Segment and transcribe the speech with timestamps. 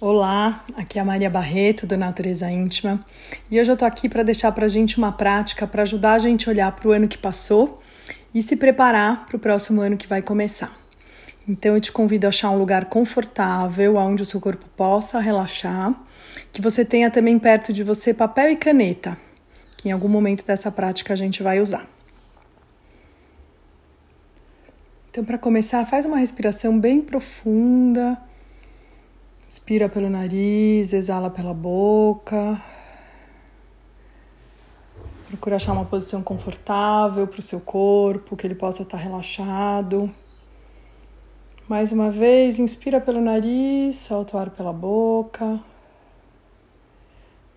[0.00, 3.04] Olá, aqui é a Maria Barreto do Natureza Íntima
[3.50, 6.48] e hoje eu tô aqui para deixar para gente uma prática para ajudar a gente
[6.48, 7.82] a olhar para o ano que passou
[8.32, 10.72] e se preparar para o próximo ano que vai começar.
[11.48, 15.92] Então eu te convido a achar um lugar confortável onde o seu corpo possa relaxar,
[16.52, 19.18] que você tenha também perto de você papel e caneta,
[19.76, 21.90] que em algum momento dessa prática a gente vai usar.
[25.10, 28.16] Então, para começar, faz uma respiração bem profunda
[29.48, 32.62] Inspira pelo nariz, exala pela boca.
[35.26, 40.14] Procura achar uma posição confortável para o seu corpo, que ele possa estar relaxado.
[41.66, 45.58] Mais uma vez, inspira pelo nariz, solta o ar pela boca.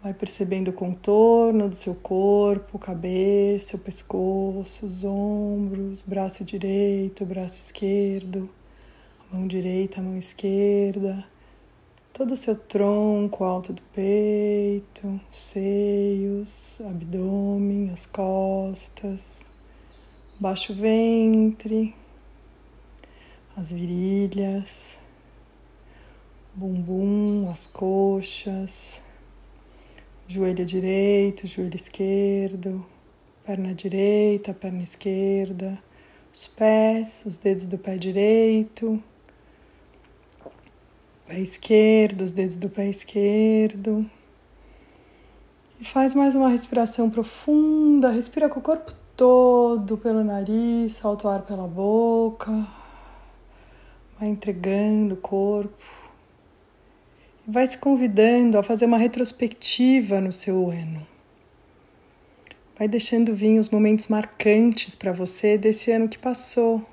[0.00, 7.58] Vai percebendo o contorno do seu corpo, cabeça, o pescoço, os ombros, braço direito, braço
[7.58, 8.48] esquerdo,
[9.32, 11.26] mão direita, mão esquerda
[12.12, 19.50] todo o seu tronco alto do peito, seios, abdômen, as costas,
[20.38, 21.94] baixo ventre,
[23.56, 24.98] as virilhas,
[26.54, 29.00] bumbum, as coxas,
[30.28, 32.84] joelho direito, joelho esquerdo,
[33.42, 35.82] perna direita, perna esquerda,
[36.30, 39.02] os pés, os dedos do pé direito
[41.26, 44.08] pé esquerdo, os dedos do pé esquerdo.
[45.80, 48.10] E faz mais uma respiração profunda.
[48.10, 52.66] Respira com o corpo todo pelo nariz, solta o ar pela boca.
[54.18, 55.84] Vai entregando o corpo.
[57.46, 61.06] E vai se convidando a fazer uma retrospectiva no seu ano.
[62.78, 66.86] Vai deixando vir os momentos marcantes para você desse ano que passou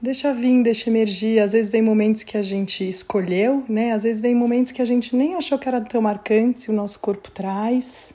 [0.00, 1.40] Deixa vir, deixa emergir.
[1.40, 3.92] Às vezes vem momentos que a gente escolheu, né?
[3.92, 6.74] Às vezes vem momentos que a gente nem achou que era tão marcantes e o
[6.74, 8.14] nosso corpo traz.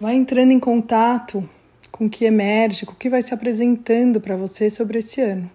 [0.00, 1.48] Vai entrando em contato
[1.92, 5.50] com o que emerge, com o que vai se apresentando para você sobre esse ano.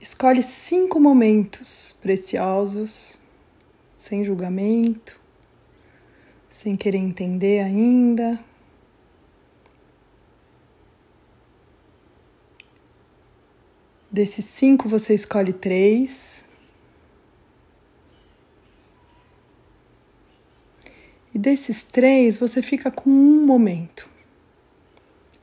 [0.00, 3.20] Escolhe cinco momentos preciosos
[4.00, 5.20] sem julgamento,
[6.48, 8.42] sem querer entender ainda.
[14.10, 16.46] Desses cinco, você escolhe três.
[21.34, 24.08] E desses três, você fica com um momento.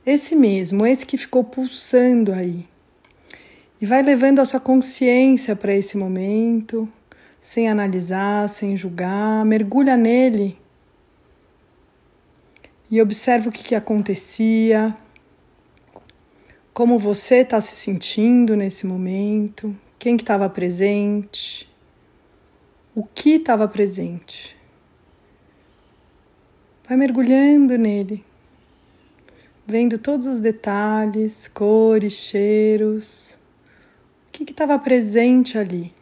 [0.04, 2.66] Esse mesmo, esse que ficou pulsando aí.
[3.80, 6.92] E vai levando a sua consciência para esse momento
[7.40, 10.58] sem analisar, sem julgar, mergulha nele
[12.90, 14.96] e observa o que, que acontecia,
[16.72, 21.68] como você está se sentindo nesse momento, quem que estava presente,
[22.94, 24.56] o que estava presente.
[26.88, 28.24] Vai mergulhando nele,
[29.66, 33.38] vendo todos os detalhes, cores, cheiros,
[34.28, 35.92] o que estava presente ali.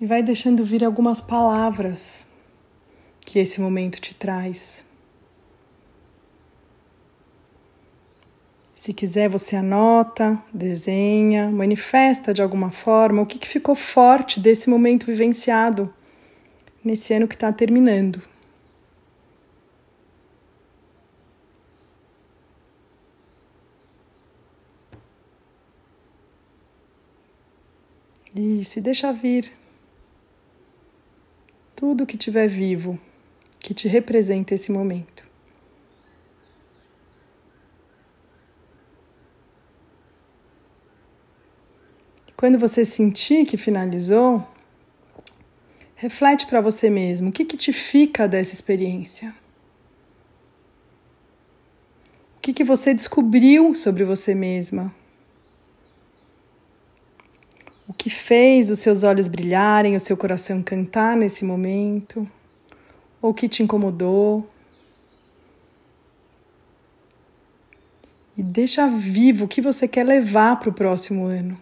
[0.00, 2.26] E vai deixando vir algumas palavras
[3.20, 4.84] que esse momento te traz.
[8.74, 14.70] Se quiser, você anota, desenha, manifesta de alguma forma o que, que ficou forte desse
[14.70, 15.92] momento vivenciado
[16.84, 18.22] nesse ano que está terminando.
[28.32, 29.50] Isso, e deixa vir
[31.86, 32.98] tudo que tiver vivo,
[33.60, 35.24] que te representa esse momento.
[42.36, 44.44] Quando você sentir que finalizou,
[45.94, 49.32] reflete para você mesmo o que, que te fica dessa experiência.
[52.36, 54.92] O que, que você descobriu sobre você mesma?
[57.88, 62.28] O que fez os seus olhos brilharem, o seu coração cantar nesse momento,
[63.22, 64.48] ou o que te incomodou.
[68.36, 71.58] E deixa vivo o que você quer levar para o próximo ano.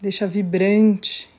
[0.00, 1.30] Deixa vibrante.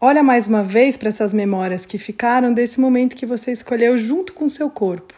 [0.00, 4.32] Olha mais uma vez para essas memórias que ficaram desse momento que você escolheu junto
[4.32, 5.12] com seu corpo.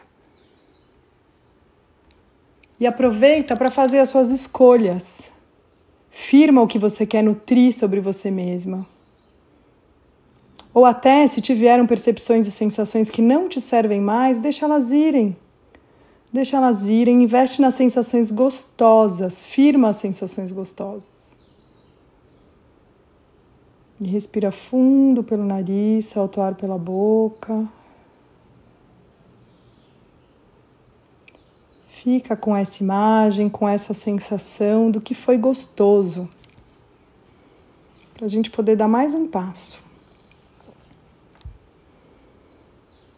[2.80, 5.30] E aproveita para fazer as suas escolhas.
[6.08, 8.86] Firma o que você quer nutrir sobre você mesma.
[10.72, 15.36] Ou até, se tiveram percepções e sensações que não te servem mais, deixa elas irem.
[16.32, 21.36] Deixa elas irem, investe nas sensações gostosas, firma as sensações gostosas.
[24.00, 27.68] E respira fundo pelo nariz, solta o ar pela boca.
[32.02, 36.26] Fica com essa imagem, com essa sensação do que foi gostoso.
[38.14, 39.84] Para a gente poder dar mais um passo.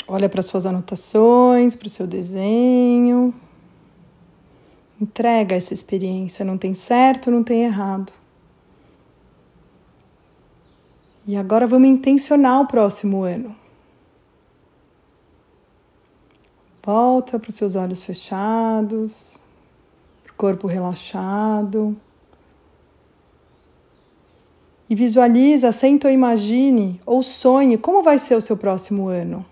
[0.08, 3.32] Olha para suas anotações, para o seu desenho.
[5.00, 6.44] Entrega essa experiência.
[6.44, 8.12] Não tem certo, não tem errado.
[11.24, 13.61] E agora vamos intencionar o próximo ano.
[16.84, 19.40] Volta para os seus olhos fechados,
[20.24, 21.96] para o corpo relaxado.
[24.90, 29.46] E visualiza, senta ou imagine, ou sonhe como vai ser o seu próximo ano.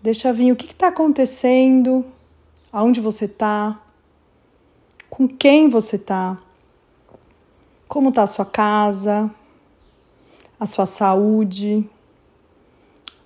[0.00, 2.06] Deixa vir o que está acontecendo,
[2.72, 3.82] aonde você está,
[5.10, 6.40] com quem você está,
[7.88, 9.28] como está a sua casa,
[10.60, 11.84] a sua saúde,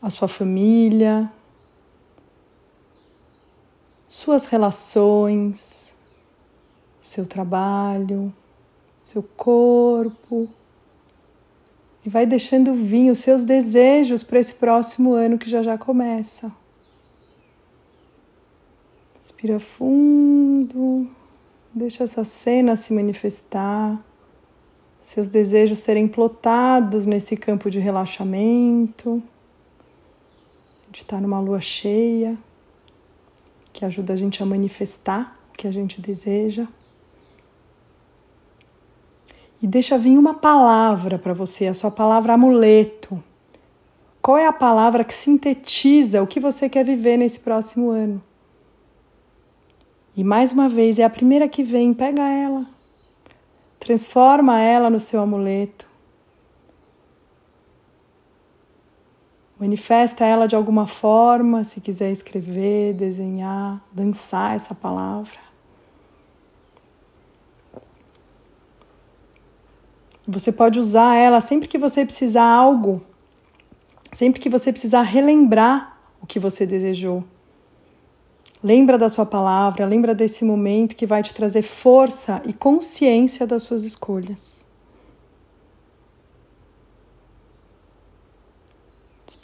[0.00, 1.30] a sua família
[4.14, 5.96] suas relações,
[7.02, 8.32] seu trabalho,
[9.02, 10.48] seu corpo.
[12.06, 16.52] E vai deixando vir os seus desejos para esse próximo ano que já já começa.
[19.18, 21.10] Respira fundo,
[21.74, 24.00] deixa essa cena se manifestar,
[25.00, 29.20] seus desejos serem plotados nesse campo de relaxamento.
[30.86, 32.38] Gente está numa lua cheia
[33.74, 36.66] que ajuda a gente a manifestar o que a gente deseja.
[39.60, 43.22] E deixa vir uma palavra para você, a sua palavra amuleto.
[44.22, 48.22] Qual é a palavra que sintetiza o que você quer viver nesse próximo ano?
[50.16, 52.64] E mais uma vez, é a primeira que vem, pega ela.
[53.80, 55.86] Transforma ela no seu amuleto.
[59.64, 65.38] Manifesta ela de alguma forma, se quiser escrever, desenhar, dançar essa palavra.
[70.28, 73.02] Você pode usar ela sempre que você precisar algo,
[74.12, 77.24] sempre que você precisar relembrar o que você desejou.
[78.62, 83.62] Lembra da sua palavra, lembra desse momento que vai te trazer força e consciência das
[83.62, 84.63] suas escolhas.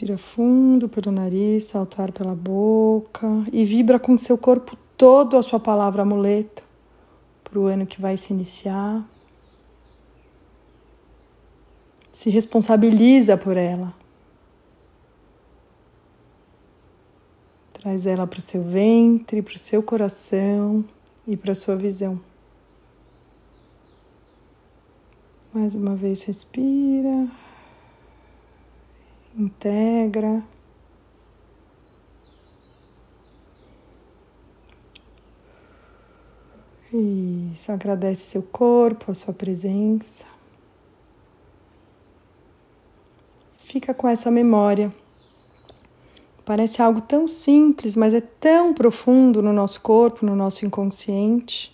[0.00, 5.42] Respira fundo pelo nariz, solta ar pela boca e vibra com seu corpo todo a
[5.42, 6.64] sua palavra amuleto
[7.44, 9.06] para o ano que vai se iniciar.
[12.14, 13.92] Se responsabiliza por ela.
[17.74, 20.82] Traz ela para o seu ventre, para o seu coração
[21.28, 22.18] e para a sua visão.
[25.52, 27.28] Mais uma vez, respira
[29.36, 30.42] integra.
[36.92, 40.26] Isso, agradece seu corpo, a sua presença.
[43.58, 44.92] Fica com essa memória.
[46.44, 51.72] Parece algo tão simples, mas é tão profundo no nosso corpo, no nosso inconsciente.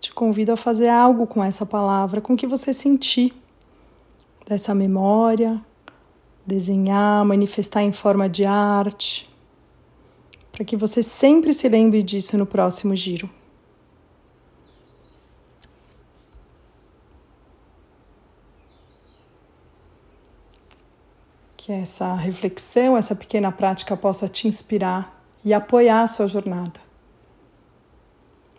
[0.00, 3.34] Te convido a fazer algo com essa palavra, com o que você sentir
[4.46, 5.60] dessa memória,
[6.46, 9.30] desenhar, manifestar em forma de arte,
[10.52, 13.28] para que você sempre se lembre disso no próximo giro.
[21.56, 26.78] Que essa reflexão, essa pequena prática possa te inspirar e apoiar a sua jornada.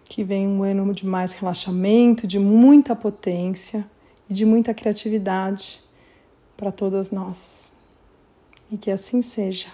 [0.05, 3.87] Que venha um ano de mais relaxamento, de muita potência
[4.27, 5.83] e de muita criatividade
[6.57, 7.74] para todas nós
[8.71, 9.67] e que assim seja.